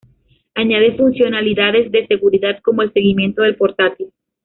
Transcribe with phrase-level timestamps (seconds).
[0.55, 4.07] Añade funcionalidades de seguridad como el seguimiento del portátil.